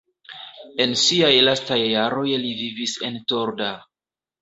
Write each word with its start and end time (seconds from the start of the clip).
En 0.85 0.95
siaj 1.01 1.29
lastaj 1.45 1.79
jaroj 1.83 2.27
li 2.47 2.57
vivis 2.65 2.99
en 3.11 3.25
Torda. 3.33 3.73